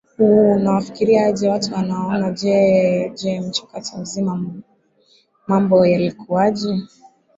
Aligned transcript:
u 0.23 0.49
wanafikiria 0.49 1.19
aje 1.27 1.45
watu 1.51 1.69
wanaona 1.75 2.27
je 2.41 2.57
je 3.19 3.41
mchakato 3.45 3.93
mzima 4.01 4.33
mambo 5.47 5.77
yalikuwaje 5.91 6.69